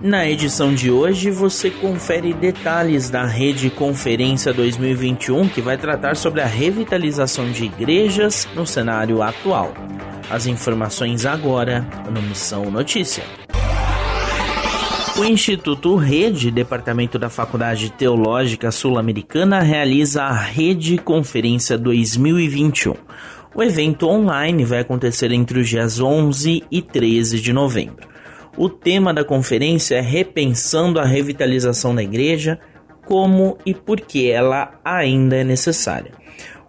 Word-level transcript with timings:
Na 0.00 0.28
edição 0.28 0.74
de 0.74 0.90
hoje 0.90 1.30
você 1.30 1.70
confere 1.70 2.34
detalhes 2.34 3.08
da 3.08 3.24
Rede 3.24 3.70
Conferência 3.70 4.52
2021 4.52 5.48
que 5.48 5.62
vai 5.62 5.78
tratar 5.78 6.16
sobre 6.16 6.42
a 6.42 6.46
revitalização 6.46 7.50
de 7.50 7.64
igrejas 7.64 8.46
no 8.54 8.66
cenário 8.66 9.22
atual. 9.22 9.72
As 10.28 10.46
informações 10.46 11.24
agora 11.24 11.80
no 12.10 12.20
Missão 12.20 12.70
Notícia. 12.70 13.24
O 15.18 15.24
Instituto 15.24 15.96
Rede, 15.96 16.50
departamento 16.50 17.18
da 17.18 17.30
Faculdade 17.30 17.90
Teológica 17.90 18.70
Sul-Americana, 18.70 19.60
realiza 19.60 20.24
a 20.24 20.32
Rede 20.38 20.98
Conferência 20.98 21.78
2021. 21.78 22.92
O 23.54 23.62
evento 23.62 24.06
online 24.06 24.62
vai 24.62 24.80
acontecer 24.80 25.32
entre 25.32 25.58
os 25.58 25.66
dias 25.66 25.98
11 25.98 26.64
e 26.70 26.82
13 26.82 27.40
de 27.40 27.50
novembro. 27.54 28.15
O 28.58 28.70
tema 28.70 29.12
da 29.12 29.22
conferência 29.22 29.96
é 29.96 30.00
Repensando 30.00 30.98
a 30.98 31.04
Revitalização 31.04 31.94
da 31.94 32.02
Igreja, 32.02 32.58
como 33.04 33.58
e 33.66 33.74
por 33.74 34.00
que 34.00 34.30
ela 34.30 34.80
ainda 34.82 35.36
é 35.36 35.44
necessária. 35.44 36.12